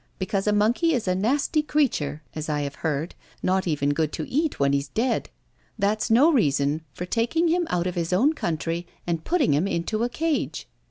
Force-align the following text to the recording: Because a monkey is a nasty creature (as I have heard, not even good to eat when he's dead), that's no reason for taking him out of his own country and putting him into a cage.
Because 0.17 0.47
a 0.47 0.51
monkey 0.51 0.93
is 0.93 1.07
a 1.07 1.13
nasty 1.13 1.61
creature 1.61 2.23
(as 2.33 2.49
I 2.49 2.61
have 2.61 2.73
heard, 2.81 3.13
not 3.43 3.67
even 3.67 3.91
good 3.93 4.11
to 4.13 4.27
eat 4.27 4.59
when 4.59 4.73
he's 4.73 4.87
dead), 4.87 5.29
that's 5.77 6.09
no 6.09 6.31
reason 6.31 6.81
for 6.91 7.05
taking 7.05 7.49
him 7.49 7.67
out 7.69 7.85
of 7.85 7.93
his 7.93 8.11
own 8.11 8.33
country 8.33 8.87
and 9.05 9.23
putting 9.23 9.53
him 9.53 9.67
into 9.67 10.03
a 10.03 10.09
cage. 10.09 10.67